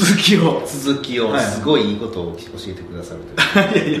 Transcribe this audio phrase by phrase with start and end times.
[0.00, 0.62] 続きを。
[0.66, 1.44] 続きをはい。
[1.44, 4.00] すごいいいことを教えてくださるという、 いやい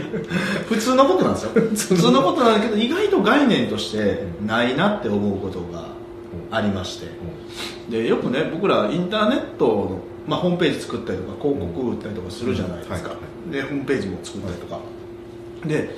[0.66, 1.50] 普通のことなんですよ。
[1.60, 2.40] 普通のこと。
[2.42, 5.88] なんだけど意外と概念としてないなって思うことが
[6.50, 7.08] ありまして。
[7.90, 13.12] でよくね僕らインターネットの、まあ、ホームページ作ったりとか広告売ったりとかするじゃないですか、うんはい。
[13.12, 13.16] は
[13.50, 14.78] でホームページも作ったりとか、
[15.66, 15.96] で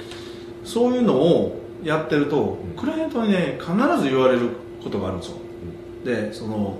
[0.64, 4.50] そういうのをやってると、クライアントにね必ず言われる
[4.82, 5.36] ことがあるんですよ、
[6.04, 6.78] でその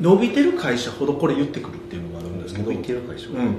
[0.00, 3.28] 伸びてる会社ほどこれ言ってくるっていうのがあるんですけど、伸びてる会社。
[3.28, 3.56] うん、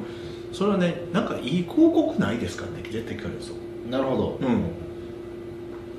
[0.54, 3.56] それはねなんかいい広告ないですかね絶対聞かれるんですよ
[3.90, 4.46] なるほど、う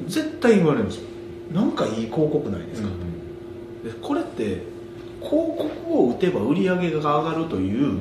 [0.05, 0.09] ん。
[0.09, 1.09] 絶対言われるんですよ。
[1.53, 2.89] なんかいい広告ないですか、
[3.85, 4.63] でこれって
[5.21, 8.01] 広告を打てば売り上げが上がるという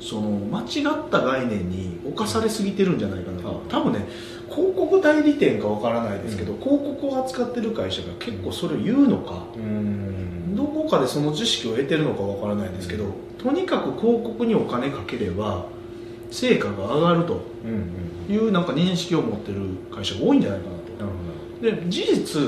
[0.00, 3.42] その間違った概念に侵されすぎてるんじゃないかな。
[3.42, 4.06] と、多分ね
[4.50, 10.13] 広告代理店かわからないですけど、広告を扱ってる会社が結構それを言うのか、うん
[10.64, 13.04] どこかでその知識を得てるのかわからないですけど、
[13.38, 15.66] とにかく広告にお金かければ
[16.30, 17.42] 成果が上がると
[18.28, 19.60] いうなんか認識を持ってる
[19.94, 21.76] 会社が多いんじゃないかなと。
[21.82, 22.40] で事実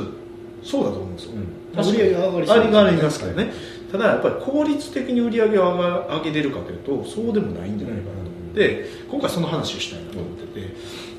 [0.62, 1.32] そうだと思うんですよ、
[1.74, 2.58] 売り上上がりそう。
[2.58, 3.52] ありがありますからね、
[3.92, 8.20] ただやっぱり効率的に売り上げを上げれるかというとそうでもないんじゃないかなと。
[8.20, 10.60] 思って、今回その話をしたいなと思って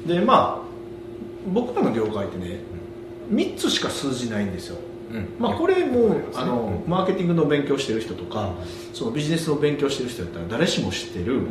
[0.08, 0.68] て、でまあ
[1.54, 2.60] 僕らの業界ってね
[3.32, 4.76] 3つしか数字ないんですよ。
[4.76, 4.97] うん
[5.40, 6.54] まあ、これも、あうの
[6.86, 6.90] ん。
[6.90, 8.54] マーケティングの勉強してる人とか
[8.94, 11.42] そのビジネスの勉強してる人だったら誰しも知ってる、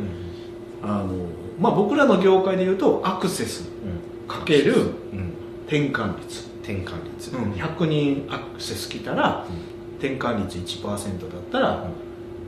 [0.83, 1.13] あの
[1.59, 3.67] まあ、僕らの業界でいうとアクセス
[4.27, 5.33] かけるうん。
[5.65, 9.45] 転換率、転換率、100人アクセス来たら
[9.99, 10.97] 転換率1%だっ
[11.51, 11.89] たら、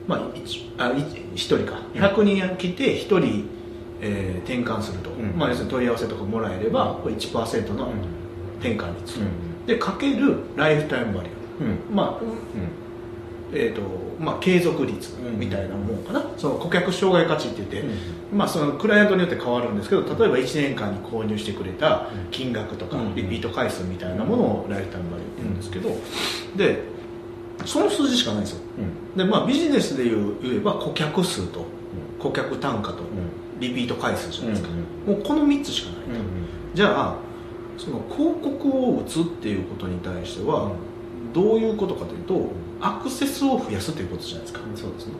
[0.07, 1.79] まあ、1, あ1人か。
[1.95, 3.49] 100人来て1人、
[4.01, 5.37] えー転換すると、うん。
[5.37, 7.89] まあ、要するに問い合わせとかもらえればこれ1%の
[8.59, 9.19] 転換率、
[9.69, 11.35] でかけるライフタイムバリュー。
[11.89, 11.95] うん。
[11.95, 12.23] まあ
[13.51, 13.81] えーと
[14.19, 17.89] まあ、継続率みたいなもんかな、その顧客障害価値って言って、
[18.31, 23.15] まあ、そのクライアントによって変わるんですけど例えば1年間に購入してくれた金額とか、うん。
[23.15, 25.89] リピート回数みたいなものをライフタイムバリューって言うんですけど、
[26.55, 26.83] で
[27.65, 28.59] その数字しかないんですよ。
[29.15, 31.65] で、まあ、ビジネスで言う言えば顧客数と
[32.19, 32.99] 顧客単価と
[33.59, 34.69] リピート回数じゃないですか、
[35.07, 36.23] もうこの3つしかないと、
[36.75, 37.28] じゃあ
[37.79, 40.73] その広告を打つっていうことに対しては、
[41.33, 42.51] どういうことかというと
[42.81, 45.13] アクセスを増やすということじゃないですか、そうですね、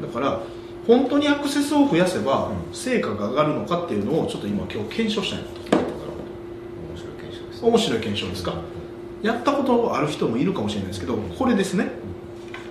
[0.00, 0.40] だから
[0.86, 2.74] 本当にアクセスを増やせばうん。
[2.74, 8.42] 成果が上がるのかっていうのをちょっと今今日検証したいなと面白い検証です面白い検証です。
[8.42, 8.54] か
[9.22, 11.90] やったことある人もいるかもしれないですけどこれですね。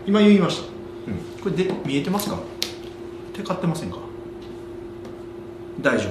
[0.07, 0.63] 今言いました。
[1.43, 2.39] これで見えてますか？
[3.33, 3.97] 手買ってませんか？
[5.81, 6.09] 大丈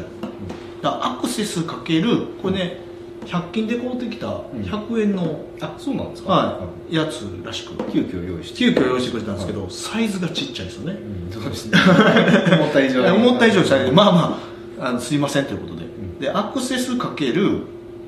[0.83, 0.89] 夫。
[0.89, 2.81] アクセスかけるこれね
[3.27, 6.33] 100均で買うてきた100円の、あそうなんですか？
[6.33, 7.73] はい、やつらしく。
[7.73, 8.59] い急遽用意して。
[8.59, 10.99] 急遽用意してくれたんですけど、サイズがちっちゃいですよね、
[11.31, 11.79] そうですね。
[12.59, 13.11] 思った以上に。
[13.11, 13.67] 思った以上に。
[13.67, 14.39] されてまあま
[14.81, 15.85] ああのすいませんということで、
[16.21, 17.62] でアクセスかける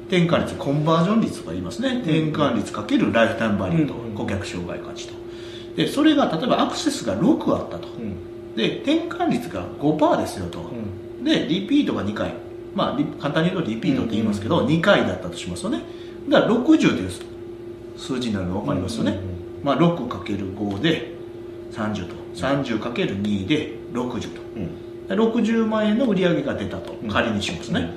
[0.09, 5.15] 転換率コンバージョン率とか言いますね、転換率かけるライフタイムバリューと、うん顧客障害価値と。
[5.77, 7.89] でそれが例えばアクセスが6あったと、
[8.57, 10.71] で転換率が5%ですよと、
[11.23, 12.33] でリピートが2回
[12.77, 15.83] まあリ簡単に言うとリピートって言いますけど、2回だったとしますよね。
[16.29, 17.11] だから60という
[17.97, 19.19] 数字になるの分かりますよね、
[19.65, 21.15] まあ、6×5 で
[21.73, 22.15] 30と。
[22.35, 24.21] 30×2 で60
[25.09, 25.15] と。
[25.15, 26.95] 60万円の売り上げが出たと。
[27.09, 27.91] 仮にしますね、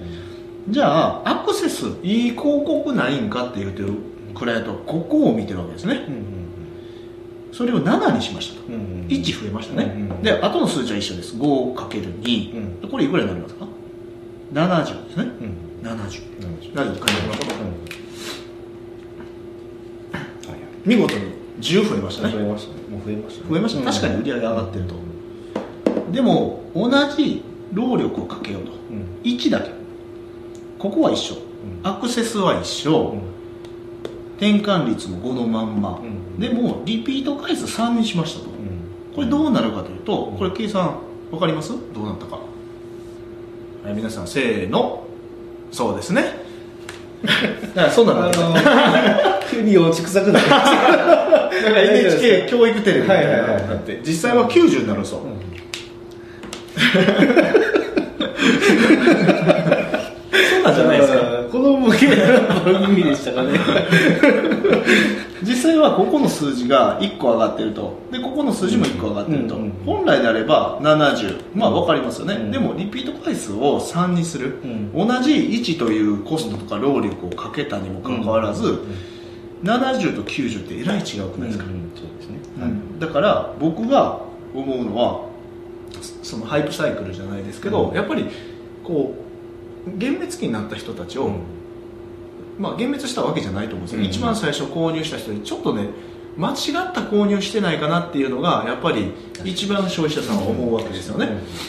[0.69, 3.93] じゃあアクセスいい広告ないんかって言うてる
[4.35, 6.07] クライアントはここを見てるわけですね。
[7.51, 8.69] それを7にしましたと。
[8.69, 11.35] 1増えましたね、うんうんで後の数字は一緒です。
[11.35, 12.89] 5×2、うん。
[12.89, 13.65] これいくらになりますか？
[14.53, 15.25] 70ですね
[15.83, 17.55] 70 70って書いてありますか
[20.85, 22.33] 見事に10増えましたね。
[22.33, 22.81] 増えましたね。
[22.89, 23.49] もう増えましたね。
[23.49, 24.95] 増えました確かに売り上げ上がってると、
[26.11, 27.43] でも同じ
[27.73, 28.71] 労力をかけようと
[29.23, 29.71] 1だけ。
[30.79, 31.35] ここは一緒。
[31.83, 33.17] アクセスは一緒、
[34.37, 36.39] 転換率も5のまんま、うん。
[36.39, 38.49] でもリピート回数3にしましたと、
[39.13, 40.97] これどうなるかというとこれ計算
[41.29, 41.73] 分かります？
[41.93, 42.39] どうなったか
[43.83, 45.05] はい皆さんせーの。
[45.71, 46.23] そうですね。
[47.23, 48.31] だからそうなのあの
[49.49, 55.25] 急に幼稚臭くなるだ から NHK 教育テレビみたいなって実際は90になるんですよ、そ
[60.59, 61.19] うなんじゃないですか
[61.51, 63.59] 子供向けの番組でしたかね。
[65.41, 67.97] 実際はここの数字が1個上がってると。
[68.11, 72.51] でここの数字も1個上がってると、うんうん本来であれば70まあ分かりますよね、うん。
[72.51, 75.07] でもリピート回数を3にする、うん。
[75.07, 78.79] 同じ1というコストとか労力をかけたにもかかわらず、
[79.63, 81.73] 70と90ってえらい違うくないですか、そう
[82.17, 82.39] ですね。
[82.61, 82.99] うん。
[82.99, 84.21] だから僕が
[84.53, 85.25] 思うのは
[86.21, 87.95] そのハイプサイクルじゃないですけど、うん。
[87.95, 88.25] やっぱり
[88.83, 89.15] こ
[89.87, 91.31] う幻滅期になった人たちを、
[92.59, 95.89] まあ、幻滅したわけじゃないと思うんですよ、うん一番最初購入した人にちょっとね
[96.37, 96.55] 間違っ
[96.93, 99.11] た購入してないかなっていうのがやっぱり
[99.43, 101.27] 一番消費者さんは思うわけですよね、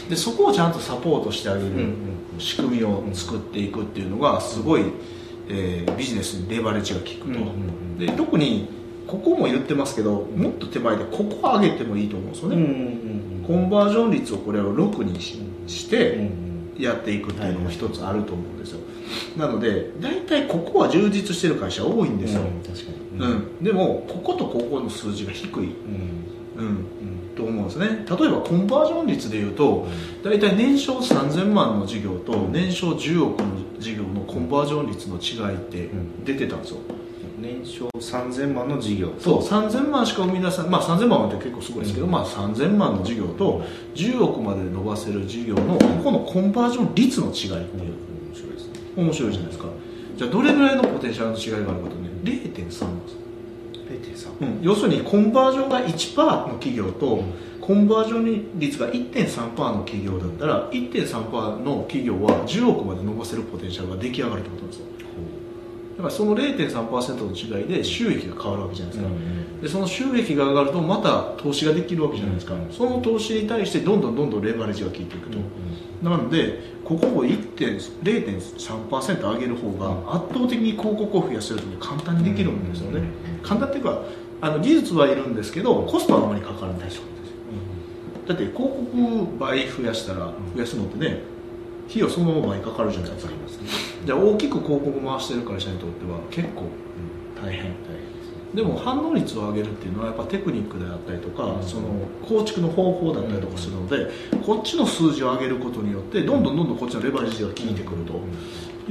[0.08, 1.70] でそこをちゃんとサポートしてあげる
[2.38, 4.84] 仕組みを作っていくっていうのがすごい、
[5.48, 8.68] えービジネスにレバレッジが効くと、で特に
[9.06, 16.30] ここも言ってますけどもっと手前でここ上げてもいいと思うんですよね、コンバージョン率をこれを6にしして
[16.80, 18.80] やっていくっていうのも一つあると思うんですよ。
[19.36, 23.18] なので大体ここは充実してる会社多いんですよ、確かに。
[23.18, 23.28] う
[23.60, 23.64] ん。
[23.64, 26.30] でもこことここの数字が低い、うん。
[26.56, 26.84] うん、
[27.34, 27.86] と思うんですね。
[27.86, 29.86] 例えばコンバージョン率でいうと
[30.22, 33.46] 大体年商3000万の事業と年商10億の
[33.78, 35.88] 事業のコンバージョン率の違いって
[36.24, 36.78] 出てたんですよ、
[37.40, 39.12] 年商3000万の事業。
[39.18, 42.12] そう3000万しか生み出さない、まあ、3000万って結構すごいですけど、うん。
[42.12, 43.62] まあ、3000万の事業と
[43.94, 47.94] 10億まで伸ばせる事業のここのコンバージョン率の違いっていう。
[48.28, 48.72] 面白いですね。
[48.96, 49.68] 面白いじゃないですか。
[50.16, 53.20] じゃあどれぐらいのポテンシャルの違いがあるかとね0.3なんです。
[54.26, 57.22] 0.3うん、要するにコンバージョンが1%の企業と、
[57.60, 64.86] コンバージョン率が1.3%の企業だったら1.3%の企業は10億まで伸ばせるポテンシャルが出来上がるってことなんですよ
[66.00, 69.10] だからその0.3%の違いで収益が変わるわけじゃないですか、
[69.62, 75.38] でその収益が上がるとまた投資ができるわけじゃないですか、うんその投資に対してどんどんどんどんレバレッジが効いていくと、
[76.02, 83.02] なのでここを1点0.3%上げる方が圧倒的に広告を増やせると簡単にできるんですよね、
[83.42, 84.02] 簡単っていうか
[84.40, 87.02] あの技術はいるんですけどコストはあまりかからないです
[88.26, 91.20] だって広告倍増やしたら増やすのってね
[91.90, 93.32] 費用そのまま倍かかるじゃないですか。
[94.06, 96.62] じゃあ大きく広告回してる会社にとっては結構
[97.42, 97.74] 大変
[98.54, 101.62] でも反応率を上げるっていうのはやっぱテクニックであったりとか、うん。
[101.62, 101.82] その
[102.26, 104.10] 構築の方法だったりとかするので、
[104.44, 108.20] こっちの数字を上げることによってどんどんどんどんこっちのレバレッジが効いてくると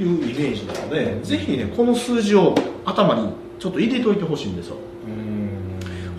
[0.00, 2.54] いうイメージなので、ぜひねこの数字を
[2.86, 4.76] 頭にちょっと入れといてほしいんですよ。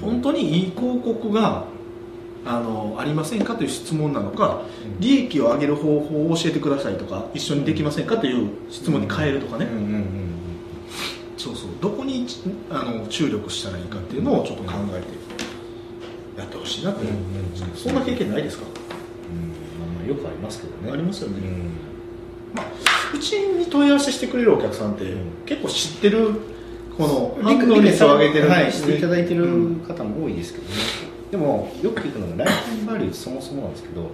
[0.01, 1.65] 本当にいい広告が
[2.45, 4.63] あのありませんかという質問なのか、
[4.99, 9.67] 利益を上げる方法を教えてくださいとか一緒にできませんかという質問に変えるとかね、
[11.37, 11.69] そうそう。
[11.81, 12.25] どこに
[12.69, 18.65] あの注力したらいいかっていうのをちょっと考えてやってほしいなと思うんですけど、そんな経験ないですか、
[20.07, 20.91] よくありますけどね。
[20.91, 21.35] ありますよね、
[22.55, 22.65] まあ、
[23.13, 25.13] うちに問い合わせしてくれるお客さんって、
[25.45, 26.41] 結構知ってる
[26.97, 29.45] この反応率を上げてる、はい、していただいてる
[29.87, 30.71] 方も多いですけどね、
[31.31, 34.11] でもよく聞くのがライフタイムバリューそもそもなんですけど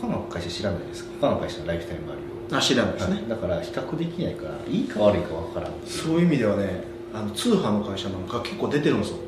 [0.00, 2.58] 他の会社知らないです他の会社のライフタイムバリューを。
[2.58, 3.28] あ知らないですね、はい。
[3.28, 5.72] だから比較できないからいいか悪いか分からん。
[5.86, 6.84] そういう意味ではね
[7.14, 9.18] あの通販の会社なんか結構出てるんですよ。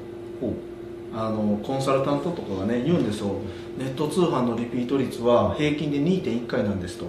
[1.16, 3.37] あのコンサルタントとかがね言うんですよ。
[3.78, 7.06] ネット通販のリピート率は平均で2.1回なんですと。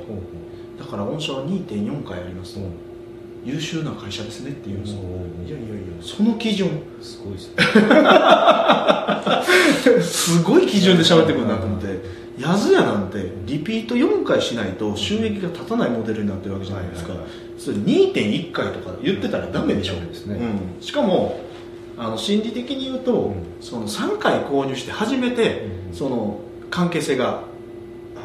[0.78, 2.62] だから御社は2.4回ありますと、
[3.46, 4.80] 優秀な会社ですねって言う。
[4.80, 5.86] んですよいやいやいや。
[6.02, 6.70] その基準。
[7.02, 7.64] すごいですね。
[10.02, 12.26] すごい基準で喋ってくるなと思って。
[12.38, 17.14] やずやなんてリピート4回しないと収益が立たないモデルになってるわけじゃないですか、
[17.58, 20.36] それ2.1回とか言ってたらダメでしょ、ダメですね。
[20.36, 21.40] うん、しかも
[21.98, 23.36] あの心理的に言うと、うん。
[23.62, 25.96] その3回購入して初めて、うん。
[25.96, 27.44] その関係性が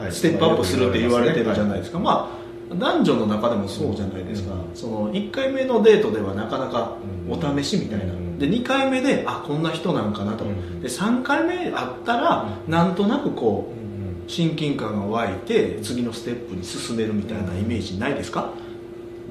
[0.01, 0.13] はい。
[0.13, 2.40] ステップアップするって言われてるじゃないですか、まあ
[2.75, 4.77] 男女の中でもそうじゃないですか、うん。
[4.77, 6.97] その1回目のデートではなかなか
[7.27, 7.33] うん。
[7.33, 8.39] お試しみたいな、うん。
[8.39, 10.81] で2回目であこんな人なんかなと、うん。
[10.81, 18.51] で3回目あったら、なんとなくこう親近感が湧いて次のステップに進めるみたいなイメージないですか、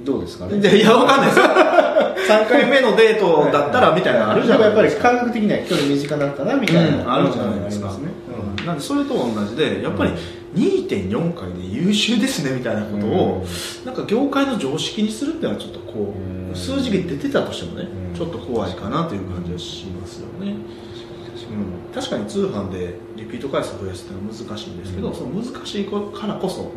[0.04, 0.48] どうですか？
[0.48, 1.40] ねでいやわかんないです。
[2.30, 8.29] 3回目のデートだったらみたいなのあるじゃないやっぱりですか感覚的には距離短くなったなみたいな、あるじゃないですか、ねうん
[8.70, 10.12] なんでそれと同じでやっぱり
[10.54, 13.46] 2.4回で優秀ですねみたいなことを、
[13.86, 16.56] なんか業界の常識にするっていうのはちょっとこう、うん。
[16.56, 18.16] 数字が出てたとしてもね、うん。
[18.16, 25.16] ちょっと怖いかなという感じはしますよね、うん、確かに通販でリピート回数増やすっていうのは難しいんですけど、うん。
[25.16, 26.72] その難しいからこそ、うん。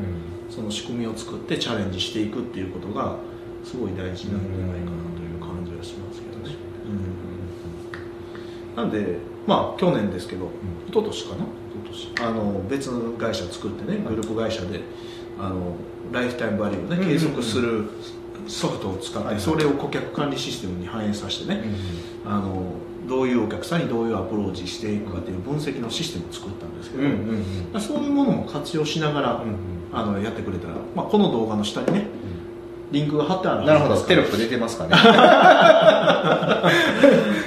[0.50, 3.16] その仕組みを作ってチャレンジしていくっていうことが
[3.64, 6.54] すごい大事なんじゃないかなという感じはしますけどね、
[6.86, 7.22] うん
[8.76, 10.50] なんでまあ去年ですけど、
[10.88, 11.44] 一昨年かな？
[12.20, 14.80] あの別の会社作ってねグループ会社で
[15.38, 15.76] あの
[16.10, 17.90] ライフタイムバリューをね計測する
[18.48, 21.64] ソフトを使ってそれを顧客管理システムに反映させてね
[22.24, 22.62] あの
[23.06, 29.44] どういうお客さんにどういうアプローチしていくかという分析のシステムを作ったんですけど、そういうものも活用しながら、
[29.92, 32.06] あのやってくれたら、まあ、この動画の下にね
[32.92, 34.00] リンクが貼ってあるなるほど。
[34.02, 34.94] テロップ出てますかね。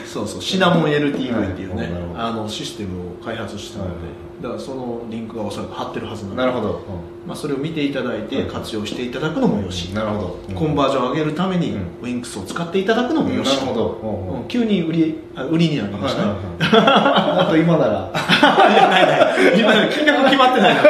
[0.05, 0.41] そうそう。
[0.41, 3.97] シナモン LTV っていうね、あのシステムを開発したので、はい。
[4.41, 6.41] だからそのリンクがおそらく貼ってるはずなので。
[6.41, 6.81] なるほど、
[7.27, 10.55] まあ、それを見ていただいて活用していただくのもよし、なるほど。
[10.55, 11.81] コンバージョンを上げるためにうん。
[12.01, 14.47] ウィンクスを使っていただくのもよし、なるほど、うん。
[14.47, 16.25] 急に売りあ売りになりました。
[16.25, 16.31] ね、
[16.71, 18.09] あと今なら。
[18.73, 19.59] いやないない。
[19.59, 20.81] 今金額決まってないな。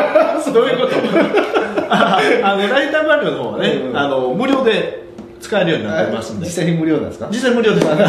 [0.41, 3.97] そういうことああのライターバリューの方はね、うんうん。
[3.97, 5.05] あの無料で
[5.41, 6.45] 使えるようになってますんで。
[6.45, 7.27] 実際に無料なんですか？
[7.31, 7.87] 実際無料です。
[7.87, 8.05] そんな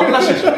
[0.00, 0.50] んおかしいでしょ。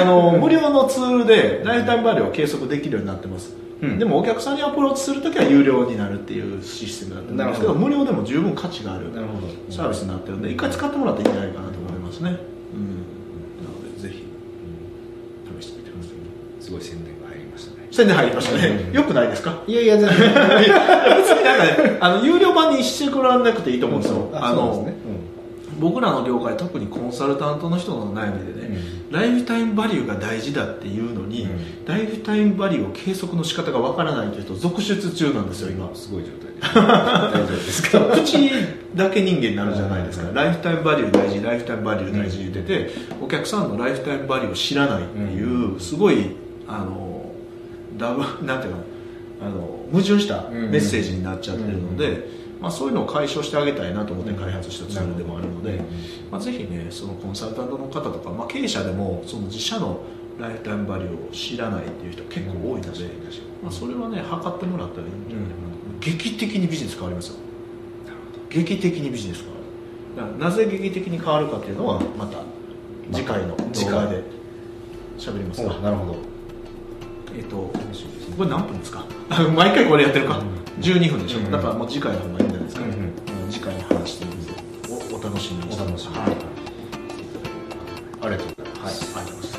[0.00, 3.98] あの無料のツールでライフタイムバリューを計測できるようになってます、うん。
[3.98, 9.06] でもお客さんにアプローチするときは有料になるっていうシステムになってるんですけど無料でも十分価値がある
[9.70, 13.02] サービスになってるんで一回使ってもらっていいんじゃないかなと思いますね、うん、
[13.64, 14.24] なのでぜひ。
[15.60, 16.12] 試してみてください。
[16.60, 17.27] すごい宣伝が
[17.98, 18.94] 宣伝入りましたね、うん。
[18.94, 19.60] よくないですか？
[19.66, 20.18] いやいや全然。
[20.22, 24.88] 別になんかねあの有料版にしてくらなくていいと思うんですよ、あの
[25.80, 28.78] 僕らの業界特にコンサルタントの人の悩みでね、
[29.10, 31.84] ライフタイムバリューが大事だっていうのに、うん。
[31.86, 35.90] ライフタイムバリューを計測の仕方がわからないという人続出中なんですよ今。
[35.94, 36.58] すごい状態で。
[36.74, 38.00] 大丈夫ですか？
[38.12, 38.50] 口
[38.96, 40.34] だけ人間になるじゃないですか、うん。
[40.34, 42.90] ライフタイムバリュー大事ライフタイムバリュー大事言ってて、
[43.22, 46.36] お客さんのライフタイムバリューを知らないっていう、すごい
[46.66, 47.07] あの
[47.98, 48.78] ダブ なんていうの？
[49.40, 52.28] あの矛盾したメッセージになっちゃってるので、
[52.60, 55.80] まあ、そういうのを解消してあげたいなと思って開発したツールでもあるので、
[56.30, 60.00] まあ、ぜひねそのコンサルタントの方とか、まあ、経営者でもその自社の
[60.40, 63.04] ライフタイムバリューを知らないっていう人結構多いので、
[63.62, 65.68] まあ、それはね測ってもらったらいいんじゃないかな。
[65.70, 67.34] と、劇的にビジネス変わりますよ。
[68.50, 70.38] 劇的にビジネス変わる。
[70.38, 72.42] なぜ劇的に変わるかっていうのはまた
[73.12, 74.22] 次回の動画で
[75.16, 76.37] 喋りますか、なるほど
[77.36, 77.56] えっ、と
[78.36, 79.04] これ何分ですか？
[79.54, 80.82] 毎回これやってるか、うん。
[80.82, 81.50] 12分でしょ、うん。
[81.50, 82.98] だからもう次回の方がいいんじゃないですか、うんうん。
[82.98, 83.12] うん
[83.50, 84.38] 次回に話してみる
[85.12, 85.82] おお楽しみにして。
[85.82, 86.18] お楽しみに。
[86.20, 86.30] はい、
[88.22, 89.14] ありがとうございます。
[89.14, 89.57] はい、ありがとうございます